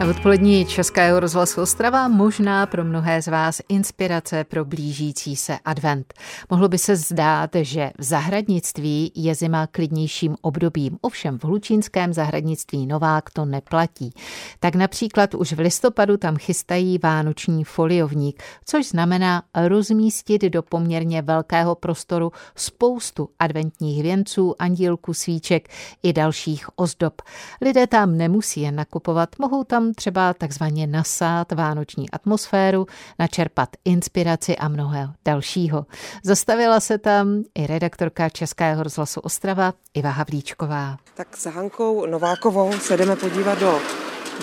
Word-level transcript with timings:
A 0.00 0.10
odpolední 0.10 0.66
Českého 0.66 1.20
rozhlasu 1.20 1.62
Ostrava 1.62 2.08
možná 2.08 2.66
pro 2.66 2.84
mnohé 2.84 3.22
z 3.22 3.28
vás 3.28 3.60
inspirace 3.68 4.44
pro 4.44 4.64
blížící 4.64 5.36
se 5.36 5.58
advent. 5.64 6.14
Mohlo 6.50 6.68
by 6.68 6.78
se 6.78 6.96
zdát, 6.96 7.50
že 7.62 7.90
v 7.98 8.02
zahradnictví 8.02 9.12
je 9.14 9.34
zima 9.34 9.66
klidnějším 9.66 10.36
obdobím, 10.40 10.98
ovšem 11.00 11.38
v 11.38 11.44
hlučínském 11.44 12.12
zahradnictví 12.12 12.86
Novák 12.86 13.30
to 13.30 13.44
neplatí. 13.44 14.10
Tak 14.60 14.74
například 14.74 15.34
už 15.34 15.52
v 15.52 15.58
listopadu 15.58 16.16
tam 16.16 16.36
chystají 16.36 16.98
vánoční 16.98 17.64
foliovník, 17.64 18.42
což 18.64 18.88
znamená 18.88 19.42
rozmístit 19.54 20.42
do 20.42 20.62
poměrně 20.62 21.22
velkého 21.22 21.74
prostoru 21.74 22.32
spoustu 22.56 23.28
adventních 23.38 24.02
věnců, 24.02 24.54
andílků, 24.58 25.14
svíček 25.14 25.68
i 26.02 26.12
dalších 26.12 26.66
ozdob. 26.76 27.22
Lidé 27.60 27.86
tam 27.86 28.16
nemusí 28.16 28.60
jen 28.60 28.76
nakupovat, 28.76 29.28
mohou 29.38 29.64
tam 29.64 29.87
třeba 29.94 30.34
takzvaně 30.34 30.86
nasát 30.86 31.52
vánoční 31.52 32.10
atmosféru, 32.10 32.86
načerpat 33.18 33.68
inspiraci 33.84 34.56
a 34.56 34.68
mnoho 34.68 34.98
dalšího. 35.24 35.86
Zastavila 36.24 36.80
se 36.80 36.98
tam 36.98 37.42
i 37.54 37.66
redaktorka 37.66 38.28
Českého 38.28 38.82
rozhlasu 38.82 39.20
Ostrava 39.20 39.72
Iva 39.94 40.10
Havlíčková. 40.10 40.96
Tak 41.14 41.36
s 41.36 41.46
Hankou 41.46 42.06
Novákovou 42.06 42.72
se 42.72 42.96
jdeme 42.96 43.16
podívat 43.16 43.58
do 43.58 43.80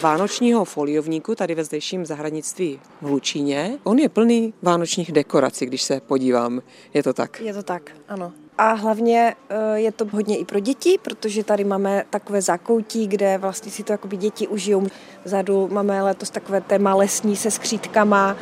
vánočního 0.02 0.66
foliovníku 0.66 1.36
tady 1.36 1.56
ve 1.56 1.64
zdejším 1.64 2.06
zahradnictví 2.06 2.80
v 3.02 3.06
Lučíně. 3.06 3.78
On 3.84 4.00
je 4.00 4.10
plný 4.10 4.54
vánočních 4.62 5.12
dekorací, 5.12 5.66
když 5.66 5.82
se 5.82 6.00
podívám. 6.00 6.62
Je 6.94 7.04
to 7.04 7.14
tak? 7.14 7.42
Je 7.42 7.54
to 7.54 7.64
tak, 7.64 7.92
ano. 8.08 8.34
A 8.58 8.74
hlavně 8.74 9.36
eh, 9.50 9.80
je 9.80 9.92
to 9.92 10.06
hodně 10.12 10.38
i 10.38 10.46
pro 10.46 10.60
děti, 10.60 11.00
protože 11.02 11.44
tady 11.44 11.64
máme 11.64 12.06
takové 12.10 12.42
zákoutí, 12.42 13.08
kde 13.08 13.38
vlastně 13.38 13.72
si 13.72 13.84
to 13.84 13.94
jakoby 13.94 14.18
děti 14.18 14.48
užijou. 14.48 14.88
Vzadu 15.24 15.68
máme 15.72 16.02
letos 16.02 16.30
takové 16.30 16.62
téma 16.62 16.96
lesní 16.96 17.36
se 17.36 17.52
skřítkama, 17.52 18.36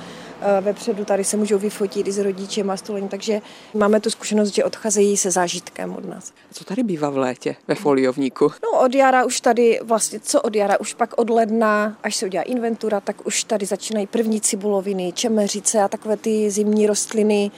Eh, 0.46 0.62
vepředu 0.62 1.06
tady 1.06 1.24
se 1.24 1.38
můžou 1.38 1.58
vyfotit 1.58 2.08
i 2.08 2.12
s 2.12 2.18
rodičem 2.18 2.70
a 2.70 2.78
stolení, 2.78 3.10
takže 3.10 3.42
máme 3.74 4.00
tu 4.00 4.10
zkušenost, 4.10 4.50
že 4.50 4.64
odcházejí 4.64 5.18
se 5.18 5.32
zážitkem 5.32 5.96
od 5.96 6.06
nás. 6.06 6.34
Co 6.54 6.64
tady 6.64 6.84
bývá 6.84 7.10
v 7.10 7.18
létě 7.18 7.56
ve 7.68 7.76
foliovníku? 7.76 8.52
No 8.64 8.80
od 8.80 8.96
jara 8.96 9.26
už 9.26 9.42
tady 9.42 9.80
vlastně, 9.84 10.20
co 10.20 10.42
od 10.42 10.56
jara, 10.56 10.80
už 10.80 10.94
pak 10.94 11.14
od 11.18 11.30
ledna, 11.30 11.98
až 12.04 12.16
se 12.16 12.26
udělá 12.26 12.44
inventura, 12.44 13.00
tak 13.00 13.28
už 13.28 13.44
tady 13.44 13.66
začínají 13.66 14.08
první 14.08 14.42
cibuloviny, 14.42 15.12
čemeřice 15.12 15.82
a 15.82 15.88
takové 15.88 16.18
ty 16.18 16.52
zimní 16.52 16.88
rostliny, 16.88 17.52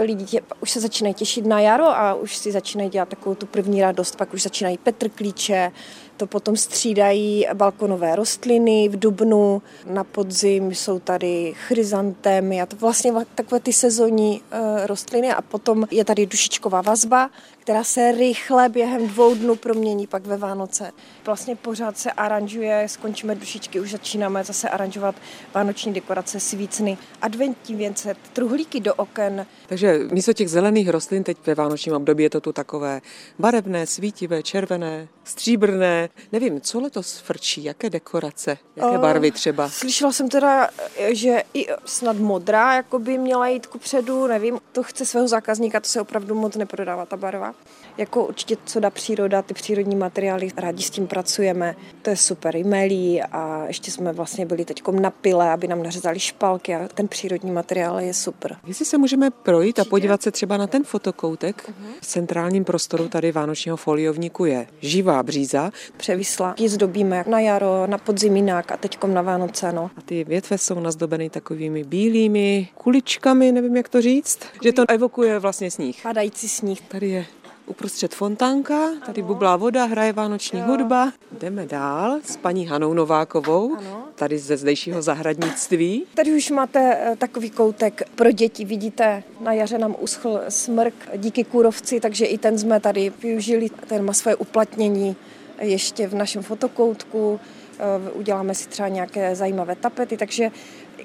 lidi 0.00 0.40
už 0.60 0.70
se 0.70 0.80
začínají 0.80 1.14
těšit 1.14 1.46
na 1.46 1.60
jaro 1.60 1.84
a 1.84 2.14
už 2.14 2.36
si 2.36 2.52
začínají 2.52 2.90
dělat 2.90 3.08
takovou 3.08 3.34
tu 3.34 3.46
první 3.46 3.82
radost, 3.82 4.16
pak 4.16 4.34
už 4.34 4.42
začínají 4.42 4.78
petrklíče, 4.78 5.72
to 6.16 6.26
potom 6.26 6.56
střídají 6.56 7.46
balkonové 7.54 8.16
rostliny 8.16 8.88
v 8.88 8.98
dubnu, 8.98 9.62
na 9.86 10.04
podzim 10.04 10.74
jsou 10.74 10.98
tady 10.98 11.54
chryzantémy 11.56 12.62
a 12.62 12.66
to 12.66 12.76
vlastně 12.76 13.12
takové 13.34 13.60
ty 13.60 13.72
sezónní 13.72 14.40
uh, 14.40 14.86
rostliny 14.86 15.32
a 15.32 15.42
potom 15.42 15.86
je 15.90 16.04
tady 16.04 16.26
dušičková 16.26 16.82
vazba, 16.82 17.30
která 17.58 17.84
se 17.84 18.12
rychle 18.12 18.68
během 18.68 19.08
dvou 19.08 19.34
dnů 19.34 19.56
promění 19.56 20.06
pak 20.06 20.26
ve 20.26 20.36
Vánoce. 20.36 20.92
Vlastně 21.26 21.56
pořád 21.56 21.98
se 21.98 22.12
aranžuje, 22.12 22.84
skončíme 22.88 23.34
dušičky, 23.34 23.80
už 23.80 23.90
začínáme 23.90 24.44
zase 24.44 24.68
aranžovat 24.68 25.14
vánoční 25.54 25.92
dekorace, 25.92 26.40
svícny, 26.40 26.98
adventní 27.22 27.74
věnce, 27.74 28.16
truhlíky 28.32 28.80
do 28.80 28.94
oken. 28.94 29.46
Takže 29.74 30.00
místo 30.10 30.32
těch 30.32 30.50
zelených 30.50 30.88
rostlin 30.88 31.24
teď 31.24 31.38
ve 31.46 31.54
vánočním 31.54 31.94
období 31.94 32.22
je 32.22 32.30
to 32.30 32.40
tu 32.40 32.52
takové 32.52 33.00
barevné, 33.38 33.86
svítivé, 33.86 34.42
červené, 34.42 35.08
stříbrné. 35.24 36.08
Nevím, 36.32 36.60
co 36.60 36.80
letos 36.80 37.18
frčí, 37.18 37.64
jaké 37.64 37.90
dekorace, 37.90 38.58
jaké 38.76 38.98
barvy 38.98 39.30
třeba? 39.30 39.68
Slyšela 39.68 40.12
jsem 40.12 40.28
teda, 40.28 40.68
že 41.08 41.42
i 41.54 41.66
snad 41.84 42.16
modrá 42.16 42.74
jako 42.74 42.98
by 42.98 43.18
měla 43.18 43.48
jít 43.48 43.66
ku 43.66 43.78
předu, 43.78 44.26
nevím, 44.26 44.58
to 44.72 44.82
chce 44.82 45.06
svého 45.06 45.28
zákazníka, 45.28 45.80
to 45.80 45.88
se 45.88 46.00
opravdu 46.00 46.34
moc 46.34 46.56
neprodává 46.56 47.06
ta 47.06 47.16
barva. 47.16 47.54
Jako 47.98 48.26
určitě 48.26 48.56
co 48.64 48.80
dá 48.80 48.90
příroda, 48.90 49.42
ty 49.42 49.54
přírodní 49.54 49.96
materiály, 49.96 50.50
rádi 50.56 50.82
s 50.82 50.90
tím 50.90 51.06
pracujeme. 51.06 51.76
To 52.02 52.10
je 52.10 52.16
super, 52.16 52.64
melí 52.64 53.22
a 53.22 53.64
ještě 53.66 53.90
jsme 53.90 54.12
vlastně 54.12 54.46
byli 54.46 54.64
teď 54.64 54.82
na 54.88 55.10
pile, 55.10 55.50
aby 55.50 55.68
nám 55.68 55.82
nařezali 55.82 56.20
špalky 56.20 56.74
a 56.74 56.88
ten 56.94 57.08
přírodní 57.08 57.50
materiál 57.50 58.00
je 58.00 58.14
super. 58.14 58.56
Jestli 58.66 58.84
se 58.84 58.98
můžeme 58.98 59.30
projít 59.30 59.63
a 59.78 59.84
podívat 59.84 60.22
se 60.22 60.30
třeba 60.30 60.56
na 60.56 60.66
ten 60.66 60.84
fotokoutek, 60.84 61.68
uh-huh. 61.68 61.86
v 62.00 62.06
centrálním 62.06 62.64
prostoru 62.64 63.08
tady 63.08 63.32
Vánočního 63.32 63.76
foliovníku 63.76 64.44
je 64.44 64.66
živá 64.80 65.22
bříza. 65.22 65.70
Převisla, 65.96 66.54
ji 66.58 66.68
zdobíme 66.68 67.24
na 67.28 67.40
jaro, 67.40 67.86
na 67.86 67.98
podzimínák 67.98 68.72
a 68.72 68.76
teďkom 68.76 69.14
na 69.14 69.22
Vánoce. 69.22 69.72
No. 69.72 69.90
A 69.96 70.00
ty 70.00 70.24
větve 70.24 70.58
jsou 70.58 70.80
nazdobeny 70.80 71.30
takovými 71.30 71.84
bílými 71.84 72.68
kuličkami, 72.74 73.52
nevím 73.52 73.76
jak 73.76 73.88
to 73.88 74.02
říct, 74.02 74.38
že 74.64 74.72
to 74.72 74.84
evokuje 74.88 75.38
vlastně 75.38 75.70
sníh. 75.70 76.00
Padající 76.02 76.48
sníh. 76.48 76.80
Tady 76.80 77.08
je 77.08 77.26
uprostřed 77.66 78.14
fontánka, 78.14 78.90
tady 79.06 79.22
bublá 79.22 79.56
voda, 79.56 79.84
hraje 79.84 80.12
vánoční 80.12 80.58
jo. 80.60 80.66
hudba. 80.66 81.12
Jdeme 81.40 81.66
dál 81.66 82.18
s 82.24 82.36
paní 82.36 82.66
Hanou 82.66 82.94
Novákovou, 82.94 83.76
ano. 83.76 84.04
tady 84.14 84.38
ze 84.38 84.56
zdejšího 84.56 85.02
zahradnictví. 85.02 86.04
Tady 86.14 86.36
už 86.36 86.50
máte 86.50 86.98
eh, 87.00 87.16
takový 87.16 87.50
koutek 87.50 88.02
pro 88.14 88.30
děti, 88.30 88.64
vidíte, 88.64 89.22
na 89.40 89.52
jaře 89.52 89.78
nám 89.78 89.96
uschl 90.00 90.40
smrk 90.48 90.94
díky 91.16 91.44
kůrovci, 91.44 92.00
takže 92.00 92.26
i 92.26 92.38
ten 92.38 92.58
jsme 92.58 92.80
tady 92.80 93.12
využili, 93.22 93.68
ten 93.86 94.04
má 94.04 94.12
svoje 94.12 94.36
uplatnění 94.36 95.16
ještě 95.60 96.06
v 96.06 96.14
našem 96.14 96.42
fotokoutku, 96.42 97.40
eh, 97.78 98.10
uděláme 98.10 98.54
si 98.54 98.68
třeba 98.68 98.88
nějaké 98.88 99.36
zajímavé 99.36 99.76
tapety, 99.76 100.16
takže 100.16 100.50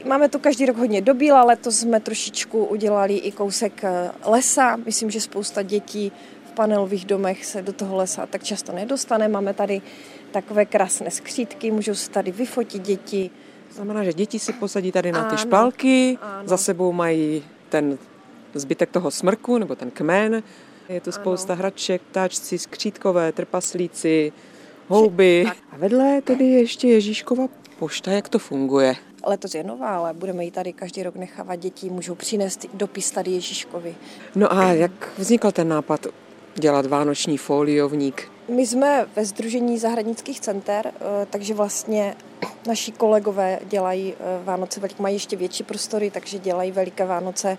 Máme 0.06 0.30
to 0.30 0.40
každý 0.40 0.66
rok 0.66 0.78
hodně 0.78 1.02
dobíla, 1.02 1.44
letos 1.44 1.80
jsme 1.80 2.00
trošičku 2.00 2.66
udělali 2.66 3.18
i 3.18 3.32
kousek 3.32 3.84
eh, 3.84 4.12
lesa. 4.26 4.76
Myslím, 4.76 5.12
že 5.12 5.22
spousta 5.22 5.62
dětí 5.62 6.12
panelových 6.52 7.06
domech 7.06 7.46
se 7.46 7.62
do 7.62 7.74
toho 7.74 7.96
lesa 7.96 8.26
tak 8.26 8.44
často 8.44 8.72
nedostane. 8.72 9.28
Máme 9.28 9.54
tady 9.54 9.82
takové 10.32 10.66
krásné 10.66 11.12
skřítky, 11.12 11.72
můžou 11.72 11.96
se 11.96 12.10
tady 12.10 12.32
vyfotit 12.32 12.82
děti. 12.82 13.30
Znamená, 13.72 14.04
že 14.04 14.14
děti 14.14 14.40
si 14.40 14.54
posadí 14.54 14.92
tady 14.92 15.12
na 15.12 15.24
ty 15.24 15.30
ano, 15.30 15.38
špalky, 15.38 16.18
ano. 16.22 16.48
za 16.48 16.58
sebou 16.58 16.92
mají 16.92 17.44
ten 17.70 17.98
zbytek 18.54 18.92
toho 18.92 19.12
smrku 19.12 19.58
nebo 19.58 19.76
ten 19.76 19.92
kmen. 19.92 20.44
Je 20.90 21.02
tu 21.02 21.12
spousta 21.12 21.54
ano. 21.54 21.60
hraček, 21.60 22.02
ptáčci, 22.02 22.58
skřítkové, 22.58 23.32
trpaslíci, 23.32 24.32
houby. 24.88 25.46
A 25.72 25.78
vedle 25.78 26.22
tedy 26.22 26.46
ještě 26.46 26.88
Ježíškova 26.88 27.48
pošta, 27.80 28.12
jak 28.12 28.30
to 28.30 28.40
funguje? 28.40 28.96
Letos 29.26 29.56
je 29.56 29.64
nová, 29.64 29.98
ale 29.98 30.14
budeme 30.14 30.46
ji 30.46 30.52
tady 30.52 30.74
každý 30.74 31.04
rok 31.04 31.16
nechávat. 31.16 31.60
Děti 31.60 31.90
můžou 31.90 32.16
přinést 32.16 32.66
dopis 32.74 33.12
tady 33.12 33.32
Ježíškovi. 33.32 33.96
No 34.36 34.54
a 34.54 34.64
jak 34.64 35.10
vznikl 35.18 35.52
ten 35.52 35.68
nápad 35.68 36.08
dělat 36.60 36.86
vánoční 36.86 37.38
foliovník? 37.38 38.32
My 38.50 38.68
jsme 38.68 39.06
ve 39.16 39.26
Združení 39.26 39.80
zahradnických 39.80 40.40
center, 40.40 40.92
eh, 40.96 41.26
takže 41.30 41.54
vlastně 41.54 42.16
naši 42.68 42.92
kolegové 42.92 43.60
dělají 43.70 44.14
eh, 44.14 44.44
Vánoce, 44.44 44.82
mají 45.00 45.16
ještě 45.16 45.36
větší 45.36 45.64
prostory, 45.64 46.12
takže 46.12 46.40
dělají 46.40 46.72
veliké 46.72 47.06
Vánoce, 47.06 47.58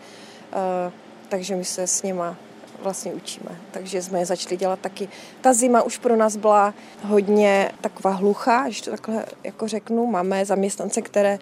eh, 0.52 0.92
takže 1.28 1.56
my 1.56 1.64
se 1.64 1.86
s 1.86 2.02
nima 2.02 2.36
vlastně 2.82 3.12
učíme. 3.14 3.60
Takže 3.70 4.02
jsme 4.02 4.18
je 4.18 4.26
začali 4.26 4.56
dělat 4.56 4.78
taky. 4.80 5.08
Ta 5.40 5.52
zima 5.52 5.82
už 5.82 5.98
pro 5.98 6.16
nás 6.16 6.36
byla 6.36 6.74
hodně 7.02 7.72
taková 7.80 8.10
hluchá, 8.10 8.64
když 8.64 8.80
to 8.80 8.90
takhle 8.90 9.26
jako 9.44 9.68
řeknu. 9.68 10.06
Máme 10.06 10.44
zaměstnance, 10.44 11.02
které 11.02 11.38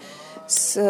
s, 0.47 0.81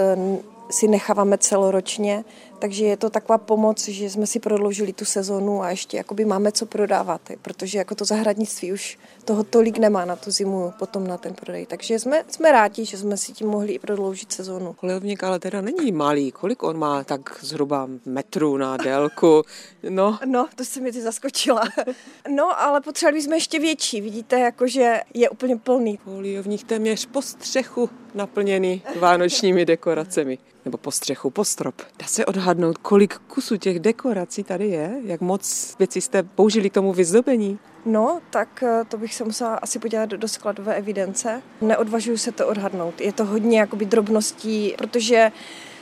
si 0.70 0.88
necháváme 0.88 1.38
celoročně, 1.38 2.24
takže 2.58 2.84
je 2.84 2.96
to 2.96 3.10
taková 3.10 3.38
pomoc, 3.38 3.88
že 3.88 4.10
jsme 4.10 4.26
si 4.26 4.41
prodloužili 4.41 4.92
tu 4.92 5.04
sezonu 5.04 5.62
a 5.62 5.70
ještě 5.70 5.96
jakoby 5.96 6.24
máme 6.24 6.52
co 6.52 6.66
prodávat, 6.66 7.20
protože 7.42 7.78
jako 7.78 7.94
to 7.94 8.04
zahradnictví 8.04 8.72
už 8.72 8.98
toho 9.24 9.44
tolik 9.44 9.78
nemá 9.78 10.04
na 10.04 10.16
tu 10.16 10.30
zimu, 10.30 10.72
potom 10.78 11.06
na 11.06 11.19
ten 11.19 11.34
prodej. 11.34 11.66
Takže 11.66 11.98
jsme, 11.98 12.24
jsme 12.28 12.52
rádi, 12.52 12.84
že 12.84 12.98
jsme 12.98 13.16
si 13.16 13.32
tím 13.32 13.48
mohli 13.48 13.72
i 13.72 13.78
prodloužit 13.78 14.32
sezonu. 14.32 14.76
Olejovník 14.82 15.25
ale 15.25 15.38
teda 15.38 15.60
není 15.60 15.93
malý. 15.93 16.32
Kolik 16.32 16.62
on 16.62 16.78
má 16.78 17.05
tak 17.05 17.38
zhruba 17.40 17.88
metru 18.06 18.56
na 18.56 18.76
délku? 18.76 19.43
No, 19.88 20.19
no 20.26 20.46
to 20.55 20.64
se 20.64 20.81
mi 20.81 20.93
ty 20.93 21.02
zaskočila. 21.02 21.62
No, 22.34 22.60
ale 22.60 22.81
potřebovali 22.81 23.22
jsme 23.22 23.37
ještě 23.37 23.58
větší. 23.58 24.00
Vidíte, 24.00 24.38
jakože 24.40 25.00
je 25.14 25.31
úplně 25.31 25.56
plný. 25.56 25.99
Olejovník 26.06 26.64
téměř 26.64 27.06
po 27.06 27.22
střechu 27.22 27.90
naplněný 28.14 28.82
vánočními 29.00 29.66
dekoracemi. 29.66 30.38
Nebo 30.64 30.78
po 30.78 30.90
střechu, 30.90 31.31
po 31.31 31.44
strop. 31.44 31.75
Dá 31.99 32.06
se 32.06 32.26
odhadnout, 32.26 32.47
kolik 32.82 33.18
kusů 33.18 33.56
těch 33.56 33.80
dekorací 33.80 34.44
tady 34.44 34.68
je? 34.68 34.92
Jak 35.04 35.20
moc 35.20 35.74
věcí 35.78 36.00
jste 36.00 36.22
použili 36.22 36.70
k 36.70 36.74
tomu 36.74 36.92
vyzdobení? 36.92 37.58
No, 37.86 38.20
tak 38.30 38.62
eh, 38.62 38.84
to 38.88 38.98
bych 38.98 39.14
se 39.14 39.24
musela 39.24 39.54
asi 39.54 39.78
podívat 39.78 40.10
do 40.10 40.28
skladové 40.28 40.74
evidence. 40.74 41.42
Neodvažuju 41.60 42.16
se 42.16 42.32
to 42.32 42.46
odhadnout. 42.46 43.00
Je 43.00 43.12
to 43.12 43.24
hodně 43.24 43.60
jakoby 43.60 43.86
drobností, 43.86 44.74
protože 44.78 45.32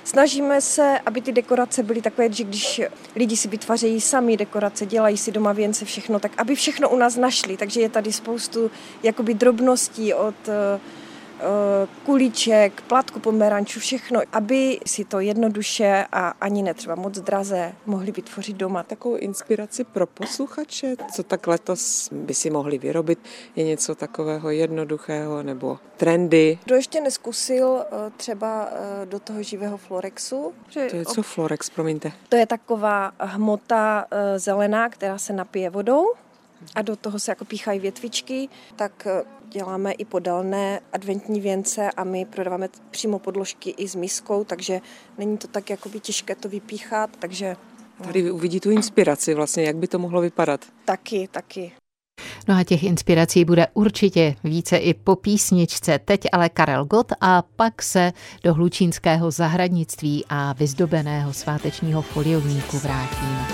Snažíme 0.07 0.61
se, 0.61 0.99
aby 1.07 1.21
ty 1.21 1.33
dekorace 1.33 1.83
byly 1.83 2.03
takové, 2.03 2.33
že 2.33 2.45
když 2.45 2.81
lidi 3.17 3.37
si 3.37 3.49
vytvářejí 3.49 4.01
sami 4.01 4.37
dekorace, 4.37 4.87
dělají 4.87 5.17
si 5.17 5.33
doma 5.33 5.53
věnce, 5.53 5.85
všechno, 5.85 6.21
tak 6.21 6.33
aby 6.39 6.55
všechno 6.55 6.89
u 6.89 6.97
nás 6.97 7.17
našli. 7.17 7.57
Takže 7.57 7.81
je 7.81 7.89
tady 7.89 8.13
spoustu 8.13 8.71
jakoby 9.03 9.35
drobností 9.35 10.15
od 10.15 10.35
uh, 10.49 10.55
kulíček, 12.05 12.83
plátku 12.83 13.21
pomerančů, 13.21 13.81
všechno, 13.81 14.21
aby 14.33 14.81
si 14.87 15.05
to 15.05 15.21
jednoduše 15.21 16.07
a 16.13 16.29
ani 16.41 16.63
netřeba 16.63 16.95
moc 16.95 17.19
draze 17.19 17.73
mohli 17.87 18.13
vytvořit 18.13 18.57
doma. 18.57 18.83
Takovou 18.83 19.17
inspiraci 19.17 19.85
pro 19.85 20.07
posluchače, 20.07 20.97
co 21.15 21.23
tak 21.23 21.47
letos 21.47 22.09
by 22.13 22.35
si 22.35 22.51
mohli 22.51 22.79
vyrobit, 22.79 23.19
je 23.57 23.65
něco 23.65 23.95
takového 23.95 24.51
jednoduchého 24.51 25.43
nebo 25.43 25.79
trendy. 25.97 26.59
Kdo 26.65 26.75
ještě 26.75 27.01
neskusil 27.01 27.79
eh, 27.81 28.11
třeba 28.17 28.69
eh, 28.73 29.07
do 29.07 29.19
toho 29.19 29.43
živého 29.43 29.77
Florexu? 29.77 30.53
To 30.73 30.81
je 30.81 31.05
co 31.05 31.23
Florex, 31.23 31.71
promiňte? 31.71 32.13
To 32.29 32.37
je 32.37 32.47
taková 32.47 33.13
hmota 33.19 34.07
zelená, 34.37 34.89
která 34.89 35.19
se 35.19 35.33
napije 35.33 35.71
vodou 35.71 36.07
a 36.75 36.83
do 36.83 36.97
toho 36.97 37.19
se 37.19 37.31
jako 37.31 37.45
píchají 37.45 37.81
větvičky, 37.81 38.49
tak 38.77 39.07
eh, 39.07 39.23
děláme 39.49 39.93
i 39.93 40.05
podélné 40.05 40.81
adventní 40.93 41.41
věnce 41.41 41.91
a 41.91 42.05
my 42.05 42.25
prodáváme 42.25 42.69
přímo 42.91 43.19
podložky 43.19 43.71
i 43.71 43.89
s 43.89 43.95
miskou, 43.95 44.45
takže 44.45 44.81
není 45.19 45.39
to 45.39 45.49
tak 45.49 45.71
jakoby 45.71 46.01
těžké 46.01 46.35
to 46.35 46.49
vypíchat, 46.49 47.11
takže... 47.19 47.57
Tady 48.05 48.31
uvidí 48.31 48.61
tu 48.61 48.71
inspiraci 48.71 49.35
vlastně, 49.35 49.65
jak 49.65 49.77
by 49.77 49.89
to 49.89 49.99
mohlo 49.99 50.21
vypadat. 50.21 50.61
Taky, 50.85 51.29
taky. 51.33 51.73
No 52.49 52.57
a 52.57 52.65
těch 52.65 52.83
inspirací 52.83 53.45
bude 53.45 53.67
určitě 53.75 54.35
více 54.45 54.77
i 54.77 54.95
po 54.95 55.17
písničce. 55.17 55.99
Teď 55.99 56.21
ale 56.33 56.49
Karel 56.49 56.85
Gott 56.85 57.13
a 57.21 57.43
pak 57.43 57.83
se 57.83 58.13
do 58.45 58.55
hlučínského 58.55 59.31
zahradnictví 59.31 60.25
a 60.29 60.53
vyzdobeného 60.53 61.33
svátečního 61.33 62.03
foliovníku 62.03 62.79
vrátíme. 62.79 63.47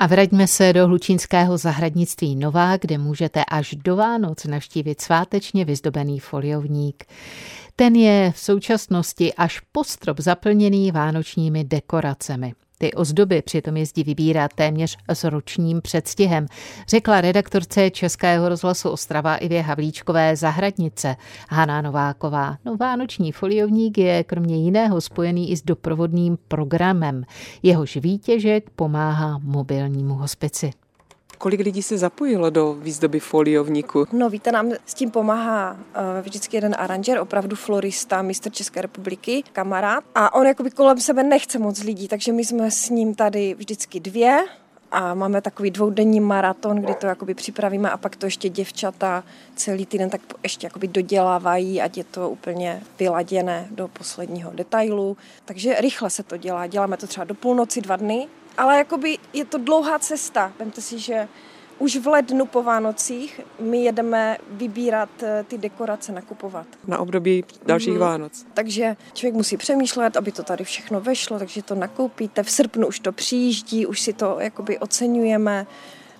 A 0.00 0.06
vraťme 0.06 0.46
se 0.46 0.72
do 0.72 0.86
hlučínského 0.86 1.58
zahradnictví 1.58 2.36
Nová, 2.36 2.76
kde 2.76 2.98
můžete 2.98 3.44
až 3.44 3.74
do 3.74 3.96
Vánoc 3.96 4.44
navštívit 4.44 5.00
svátečně 5.00 5.64
vyzdobený 5.64 6.18
foliovník. 6.18 7.04
Ten 7.76 7.94
je 7.94 8.32
v 8.32 8.38
současnosti 8.38 9.34
až 9.34 9.60
postrop 9.72 10.20
zaplněný 10.20 10.92
vánočními 10.92 11.64
dekoracemi. 11.64 12.52
Ty 12.82 12.92
ozdoby 12.92 13.42
přitom 13.42 13.76
jezdí 13.76 14.04
vybírat 14.04 14.54
téměř 14.54 14.96
s 15.08 15.24
ročním 15.24 15.80
předstihem, 15.80 16.46
řekla 16.88 17.20
redaktorce 17.20 17.90
Českého 17.90 18.48
rozhlasu 18.48 18.88
Ostrava 18.88 19.36
Ivě 19.36 19.62
Havlíčkové 19.62 20.36
zahradnice 20.36 21.16
Haná 21.48 21.82
Nováková. 21.82 22.56
No, 22.64 22.76
vánoční 22.76 23.32
foliovník 23.32 23.98
je 23.98 24.24
kromě 24.24 24.56
jiného 24.56 25.00
spojený 25.00 25.50
i 25.50 25.56
s 25.56 25.62
doprovodným 25.62 26.38
programem. 26.48 27.24
Jehož 27.62 27.96
výtěžek 27.96 28.70
pomáhá 28.70 29.38
mobilnímu 29.38 30.14
hospici. 30.14 30.70
Kolik 31.40 31.60
lidí 31.60 31.82
se 31.82 31.98
zapojilo 31.98 32.50
do 32.50 32.74
výzdoby 32.74 33.20
foliovníku? 33.20 34.06
No 34.12 34.30
víte, 34.30 34.52
nám 34.52 34.72
s 34.86 34.94
tím 34.94 35.10
pomáhá 35.10 35.72
uh, 35.72 35.78
vždycky 36.22 36.56
jeden 36.56 36.76
aranžer, 36.78 37.18
opravdu 37.18 37.56
florista, 37.56 38.22
mistr 38.22 38.50
České 38.50 38.82
republiky, 38.82 39.42
kamarád. 39.52 40.04
A 40.14 40.34
on 40.34 40.46
jakoby 40.46 40.70
kolem 40.70 41.00
sebe 41.00 41.22
nechce 41.22 41.58
moc 41.58 41.82
lidí, 41.82 42.08
takže 42.08 42.32
my 42.32 42.44
jsme 42.44 42.70
s 42.70 42.90
ním 42.90 43.14
tady 43.14 43.54
vždycky 43.54 44.00
dvě, 44.00 44.44
a 44.90 45.14
máme 45.14 45.42
takový 45.42 45.70
dvoudenní 45.70 46.20
maraton, 46.20 46.76
kdy 46.76 46.94
to 46.94 47.06
jakoby 47.06 47.34
připravíme 47.34 47.90
a 47.90 47.96
pak 47.96 48.16
to 48.16 48.26
ještě 48.26 48.48
děvčata 48.48 49.24
celý 49.56 49.86
týden 49.86 50.10
tak 50.10 50.20
ještě 50.42 50.66
jakoby 50.66 50.88
dodělávají, 50.88 51.80
ať 51.80 51.96
je 51.98 52.04
to 52.04 52.30
úplně 52.30 52.82
vyladěné 52.98 53.68
do 53.70 53.88
posledního 53.88 54.50
detailu. 54.54 55.16
Takže 55.44 55.76
rychle 55.80 56.10
se 56.10 56.22
to 56.22 56.36
dělá. 56.36 56.66
Děláme 56.66 56.96
to 56.96 57.06
třeba 57.06 57.24
do 57.24 57.34
půlnoci 57.34 57.80
dva 57.80 57.96
dny 57.96 58.28
ale 58.58 58.78
jakoby 58.78 59.18
je 59.32 59.44
to 59.44 59.58
dlouhá 59.58 59.98
cesta. 59.98 60.52
Vemte 60.58 60.80
si, 60.80 60.98
že 60.98 61.28
už 61.80 61.96
v 61.96 62.06
lednu 62.06 62.46
po 62.46 62.62
Vánocích 62.62 63.40
my 63.60 63.84
jedeme 63.84 64.36
vybírat 64.50 65.08
eh, 65.22 65.44
ty 65.48 65.58
dekorace, 65.58 66.12
nakupovat. 66.12 66.66
Na 66.86 66.98
období 66.98 67.44
dalších 67.66 67.94
mm-hmm. 67.94 67.98
Vánoc. 67.98 68.46
Takže 68.54 68.96
člověk 69.12 69.34
musí 69.34 69.56
přemýšlet, 69.56 70.16
aby 70.16 70.32
to 70.32 70.42
tady 70.42 70.64
všechno 70.64 71.00
vešlo, 71.00 71.38
takže 71.38 71.62
to 71.62 71.74
nakoupíte. 71.74 72.42
V 72.42 72.50
srpnu 72.50 72.86
už 72.86 73.00
to 73.00 73.12
přijíždí, 73.12 73.86
už 73.86 74.00
si 74.00 74.12
to 74.12 74.36
jakoby 74.40 74.78
oceňujeme. 74.78 75.66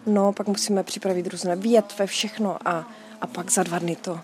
No, 0.06 0.32
pak 0.32 0.48
musíme 0.48 0.82
připravit 0.82 1.26
různé 1.26 1.56
větve, 1.56 2.06
všechno 2.06 2.68
a, 2.68 2.88
a 3.20 3.26
pak 3.26 3.50
za 3.50 3.62
dva 3.62 3.78
dny 3.78 3.96
to 3.96 4.20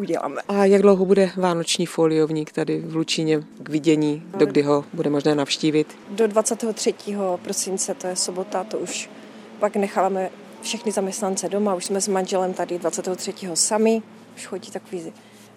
uděláme. 0.00 0.40
A 0.48 0.64
jak 0.64 0.82
dlouho 0.82 1.04
bude 1.04 1.30
vánoční 1.36 1.86
foliovník 1.86 2.52
tady 2.52 2.80
v 2.80 2.96
Lučíně 2.96 3.42
k 3.62 3.68
vidění, 3.68 4.22
do 4.36 4.46
kdy 4.46 4.62
ho 4.62 4.84
bude 4.92 5.10
možné 5.10 5.34
navštívit? 5.34 5.96
Do 6.10 6.26
23. 6.26 6.94
prosince, 7.42 7.94
to 7.94 8.06
je 8.06 8.16
sobota, 8.16 8.64
to 8.64 8.78
už 8.78 9.10
pak 9.58 9.76
necháváme 9.76 10.30
všechny 10.62 10.92
zaměstnance 10.92 11.48
doma, 11.48 11.74
už 11.74 11.84
jsme 11.84 12.00
s 12.00 12.08
manželem 12.08 12.52
tady 12.52 12.78
23. 12.78 13.32
sami, 13.54 14.02
už 14.36 14.46
chodí 14.46 14.70
takový 14.70 15.12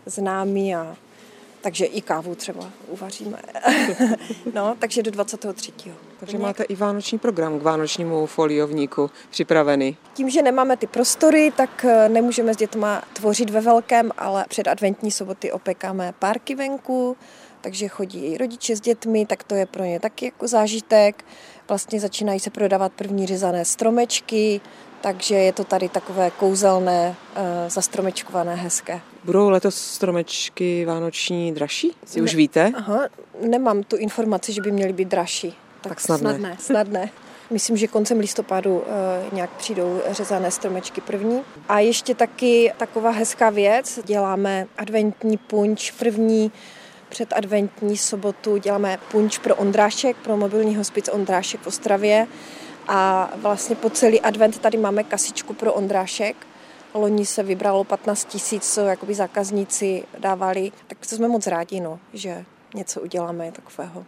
známí 0.05 0.75
a 0.75 0.95
takže 1.63 1.85
i 1.85 2.01
kávu 2.01 2.35
třeba 2.35 2.69
uvaříme. 2.87 3.37
no, 4.53 4.75
takže 4.79 5.03
do 5.03 5.11
23. 5.11 5.71
Takže 6.19 6.37
máte 6.37 6.63
i 6.63 6.75
vánoční 6.75 7.19
program 7.19 7.59
k 7.59 7.63
vánočnímu 7.63 8.25
foliovníku 8.25 9.09
připravený. 9.29 9.97
Tím, 10.13 10.29
že 10.29 10.41
nemáme 10.41 10.77
ty 10.77 10.87
prostory, 10.87 11.51
tak 11.57 11.85
eh, 11.85 12.09
nemůžeme 12.09 12.53
s 12.53 12.57
dětma 12.57 13.03
tvořit 13.13 13.49
ve 13.49 13.61
velkém, 13.61 14.11
ale 14.17 14.45
před 14.49 14.67
adventní 14.67 15.11
soboty 15.11 15.51
opekáme 15.51 16.13
párky 16.19 16.55
venku, 16.55 17.17
takže 17.61 17.87
chodí 17.87 18.25
i 18.25 18.37
rodiče 18.37 18.75
s 18.75 18.81
dětmi, 18.81 19.25
tak 19.25 19.43
to 19.43 19.55
je 19.55 19.65
pro 19.65 19.83
ně 19.83 19.99
taky 19.99 20.25
jako 20.25 20.47
zážitek. 20.47 21.25
Vlastně 21.67 21.99
začínají 21.99 22.39
se 22.39 22.49
prodávat 22.49 22.93
první 22.93 23.25
řezané 23.27 23.65
stromečky, 23.65 24.61
takže 25.03 25.35
je 25.35 25.53
to 25.53 25.63
tady 25.63 25.89
takové 25.89 26.31
kouzelné, 26.31 27.15
eh, 27.35 27.69
zastromečkované, 27.69 28.55
hezké. 28.55 29.01
Budou 29.23 29.49
letos 29.49 29.75
stromečky 29.75 30.85
vánoční 30.85 31.51
dražší? 31.51 31.91
Si 32.05 32.19
ne, 32.19 32.23
už 32.23 32.35
víte? 32.35 32.71
Aha, 32.75 32.99
nemám 33.41 33.83
tu 33.83 33.95
informaci, 33.95 34.53
že 34.53 34.61
by 34.61 34.71
měly 34.71 34.93
být 34.93 35.07
dražší. 35.07 35.51
Tak, 35.81 35.89
tak 35.89 35.99
snadné. 35.99 36.29
snadné. 36.29 36.57
snadné. 36.59 37.09
Myslím, 37.49 37.77
že 37.77 37.87
koncem 37.87 38.19
listopadu 38.19 38.75
uh, 38.75 38.83
nějak 39.33 39.49
přijdou 39.49 40.01
řezané 40.11 40.51
stromečky 40.51 41.01
první. 41.01 41.41
A 41.69 41.79
ještě 41.79 42.15
taky 42.15 42.73
taková 42.77 43.09
hezká 43.09 43.49
věc, 43.49 43.99
děláme 44.05 44.67
adventní 44.77 45.37
punč 45.37 45.91
první 45.91 46.51
před 47.09 47.33
adventní 47.33 47.97
sobotu 47.97 48.57
děláme 48.57 48.97
punč 49.11 49.37
pro 49.37 49.55
Ondrášek, 49.55 50.17
pro 50.17 50.37
mobilní 50.37 50.75
hospic 50.75 51.09
Ondrášek 51.13 51.61
v 51.61 51.67
Ostravě 51.67 52.27
a 52.87 53.29
vlastně 53.35 53.75
po 53.75 53.89
celý 53.89 54.21
advent 54.21 54.59
tady 54.59 54.77
máme 54.77 55.03
kasičku 55.03 55.53
pro 55.53 55.73
Ondrášek. 55.73 56.47
Loni 56.93 57.25
se 57.25 57.43
vybralo 57.43 57.83
15 57.83 58.25
tisíc, 58.25 58.73
co 58.73 58.81
jakoby 58.81 59.13
zákazníci 59.13 60.03
dávali, 60.19 60.71
tak 60.87 60.97
to 61.09 61.15
jsme 61.15 61.27
moc 61.27 61.47
rádi, 61.47 61.79
no, 61.79 61.99
že 62.13 62.45
něco 62.75 63.01
uděláme 63.01 63.51
takového. 63.51 64.05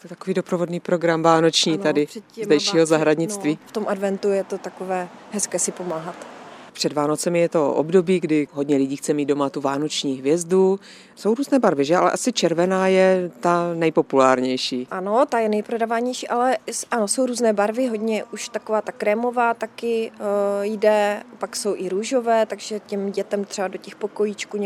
To 0.00 0.04
je 0.04 0.08
takový 0.08 0.34
doprovodný 0.34 0.80
program 0.80 1.22
vánoční 1.22 1.74
ano, 1.74 1.82
tady, 1.82 2.06
zdejšího 2.42 2.86
zahradnictví. 2.86 3.58
No, 3.62 3.68
v 3.68 3.72
tom 3.72 3.84
adventu 3.88 4.28
je 4.28 4.44
to 4.44 4.58
takové 4.58 5.08
hezké 5.30 5.58
si 5.58 5.72
pomáhat. 5.72 6.35
Před 6.76 6.92
Vánocemi 6.92 7.40
je 7.40 7.48
to 7.48 7.74
období, 7.74 8.20
kdy 8.20 8.48
hodně 8.52 8.76
lidí 8.76 8.96
chce 8.96 9.14
mít 9.14 9.24
doma 9.24 9.50
tu 9.50 9.60
vánoční 9.60 10.14
hvězdu. 10.14 10.80
Jsou 11.14 11.34
různé 11.34 11.58
barvy, 11.58 11.84
že? 11.84 11.96
Ale 11.96 12.10
asi 12.10 12.32
červená 12.32 12.88
je 12.88 13.30
ta 13.40 13.74
nejpopulárnější. 13.74 14.86
Ano, 14.90 15.26
ta 15.28 15.38
je 15.38 15.48
nejprodávanější, 15.48 16.28
ale 16.28 16.58
ano, 16.90 17.08
jsou 17.08 17.26
různé 17.26 17.52
barvy, 17.52 17.86
hodně 17.86 18.24
už 18.24 18.48
taková 18.48 18.80
ta 18.80 18.92
krémová 18.92 19.54
taky 19.54 20.12
uh, 20.20 20.64
jde, 20.64 21.22
pak 21.38 21.56
jsou 21.56 21.74
i 21.76 21.88
růžové, 21.88 22.46
takže 22.46 22.80
těm 22.80 23.12
dětem 23.12 23.44
třeba 23.44 23.68
do 23.68 23.78
těch 23.78 23.96
pokojíčků, 23.96 24.56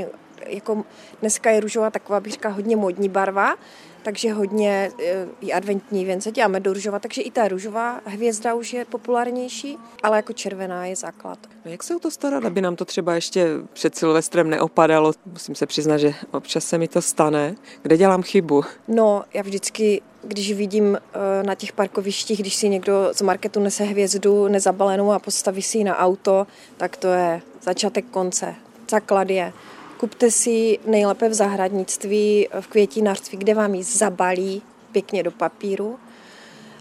jako 0.51 0.85
dneska 1.21 1.51
je 1.51 1.61
růžová 1.61 1.91
taková, 1.91 2.21
bych 2.21 2.33
říkala, 2.33 2.55
hodně 2.55 2.77
modní 2.77 3.09
barva, 3.09 3.57
takže 4.03 4.33
hodně 4.33 4.91
eh, 5.05 5.27
i 5.41 5.53
adventní 5.53 6.05
věnce 6.05 6.33
děláme 6.33 6.61
do 6.61 6.73
růžova, 6.73 6.99
takže 6.99 7.23
i 7.23 7.31
ta 7.31 7.49
růžová 7.49 8.01
hvězda 8.05 8.55
už 8.55 8.73
je 8.73 8.85
populárnější, 8.85 9.79
ale 10.03 10.17
jako 10.17 10.33
červená 10.33 10.87
je 10.87 10.97
základ. 10.97 11.39
No 11.65 11.71
jak 11.71 11.83
se 11.83 11.97
o 11.97 11.99
to 11.99 12.11
starat, 12.11 12.45
aby 12.45 12.61
nám 12.61 12.77
to 12.77 12.85
třeba 12.85 13.15
ještě 13.15 13.47
před 13.73 13.97
Silvestrem 13.97 14.51
neopadalo? 14.51 15.13
Musím 15.27 15.55
se 15.55 15.67
přiznat, 15.67 15.99
že 15.99 16.15
občas 16.31 16.65
se 16.65 16.79
mi 16.79 16.89
to 16.89 17.03
stane. 17.03 17.55
Kde 17.83 17.97
dělám 17.97 18.23
chybu? 18.23 18.65
No, 18.89 19.25
já 19.35 19.43
vždycky 19.43 20.03
když 20.23 20.53
vidím 20.53 20.99
eh, 20.99 21.43
na 21.43 21.55
těch 21.55 21.73
parkovištích, 21.73 22.41
když 22.41 22.55
si 22.55 22.69
někdo 22.69 23.11
z 23.13 23.23
marketu 23.23 23.61
nese 23.61 23.85
hvězdu 23.85 24.49
nezabalenou 24.49 25.13
a 25.13 25.19
postaví 25.19 25.63
si 25.63 25.79
ji 25.79 25.85
na 25.85 25.99
auto, 25.99 26.47
tak 26.77 26.97
to 26.97 27.09
je 27.09 27.43
začátek 27.63 28.05
konce. 28.11 28.55
Základ 28.91 29.31
je 29.31 29.53
Kupte 30.01 30.31
si 30.31 30.79
nejlépe 30.87 31.29
v 31.29 31.35
zahradnictví, 31.35 32.49
v 32.61 32.67
květinářství, 32.67 33.39
kde 33.39 33.55
vám 33.55 33.75
ji 33.75 33.83
zabalí 33.83 34.63
pěkně 34.93 35.23
do 35.23 35.31
papíru, 35.31 35.99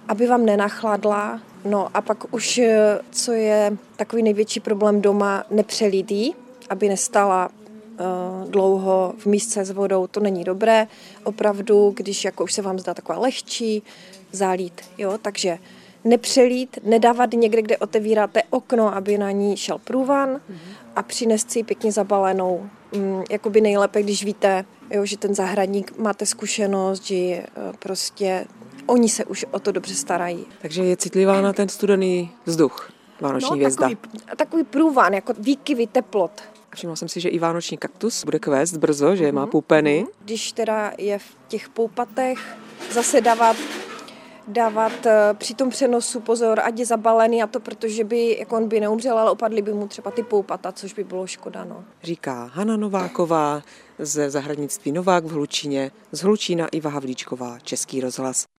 aby 0.08 0.28
vám 0.28 0.46
nenachladla. 0.46 1.42
No 1.66 1.90
a 1.94 2.02
pak 2.02 2.34
už, 2.34 2.58
eh, 2.58 3.00
co 3.12 3.32
je 3.32 3.78
takový 3.96 4.24
největší 4.24 4.60
problém 4.60 5.02
doma, 5.02 5.44
nepřelidí, 5.52 6.36
aby 6.70 6.90
nestala 6.90 7.50
uh, 7.50 8.52
dlouho 8.52 9.14
v 9.18 9.26
místce 9.26 9.66
s 9.66 9.72
vodou, 9.72 10.08
to 10.08 10.20
není 10.20 10.44
dobré. 10.44 10.88
Opravdu, 11.24 11.94
když 11.96 12.26
jako 12.26 12.44
už 12.44 12.54
se 12.54 12.62
vám 12.62 12.80
zdá 12.80 12.94
taková 12.94 13.20
lehčí, 13.20 13.84
zálít. 14.32 14.82
Jo? 14.98 15.18
Takže 15.22 15.60
nepřelít, 16.04 16.80
nedávat 16.84 17.34
někde, 17.34 17.62
kde 17.62 17.78
otevíráte 17.78 18.44
okno, 18.50 18.96
aby 18.96 19.18
na 19.18 19.32
ní 19.32 19.58
šel 19.58 19.78
průvan 19.78 20.42
a 20.96 21.04
přinést 21.04 21.52
si 21.52 21.60
ji 21.60 21.64
pěkně 21.64 21.92
zabalenou. 21.92 22.70
Mm, 22.96 23.24
jakoby 23.30 23.62
nejlépe, 23.62 24.04
když 24.04 24.24
víte, 24.24 24.66
jo, 24.92 25.06
že 25.06 25.18
ten 25.18 25.36
zahradník 25.36 25.98
máte 25.98 26.26
zkušenost, 26.26 27.04
že 27.06 27.16
eh, 27.16 27.46
prostě 27.80 28.46
oni 28.86 29.10
se 29.10 29.26
už 29.26 29.46
o 29.52 29.60
to 29.60 29.72
dobře 29.72 29.96
starají. 29.96 30.46
Takže 30.62 30.84
je 30.84 30.98
citlivá 30.98 31.42
na 31.42 31.54
ten 31.54 31.70
studený 31.70 32.32
vzduch, 32.46 32.92
vánoční 33.22 33.50
no, 33.50 33.56
hvězda. 33.56 33.90
Takový, 33.90 34.20
takový 34.38 34.64
průvan, 34.64 35.14
jako 35.14 35.34
výkyvy 35.40 35.88
teplot. 35.88 36.32
Všimla 36.76 36.96
jsem 36.96 37.10
si, 37.10 37.20
že 37.20 37.30
i 37.30 37.40
vánoční 37.40 37.78
kaktus 37.78 38.26
bude 38.26 38.40
kvést 38.40 38.78
brzo, 38.78 39.16
že 39.16 39.32
má 39.32 39.42
mhm. 39.42 39.50
pupeny. 39.50 40.06
Když 40.24 40.52
teda 40.52 40.92
je 40.98 41.20
v 41.20 41.36
těch 41.48 41.70
poupatech, 41.70 42.58
zase 42.92 43.22
dávat 43.22 43.56
dávat 44.50 45.06
eh, 45.06 45.34
při 45.34 45.54
tom 45.54 45.70
přenosu 45.70 46.20
pozor, 46.20 46.60
ať 46.60 46.80
je 46.80 46.86
zabalený 46.86 47.44
a 47.44 47.48
to 47.48 47.60
protože 47.60 48.04
by, 48.04 48.38
jako 48.40 48.56
on 48.56 48.68
by 48.68 48.80
neumřel, 48.80 49.20
ale 49.20 49.32
opadly 49.32 49.62
by 49.62 49.74
mu 49.74 49.88
třeba 49.88 50.12
ty 50.12 50.24
poupata, 50.24 50.72
což 50.72 50.94
by 50.94 51.04
bylo 51.04 51.28
škoda. 51.28 51.64
No. 51.64 51.84
Říká 52.04 52.50
Hanna 52.54 52.78
Nováková 52.78 53.62
ze 54.00 54.30
zahradnictví 54.30 54.92
Novák 54.92 55.26
v 55.26 55.32
Hlučíně, 55.32 55.92
z 56.12 56.22
Hlučína 56.22 56.68
Iva 56.68 56.90
Havlíčková, 56.90 57.60
Český 57.60 58.02
rozhlas. 58.02 58.48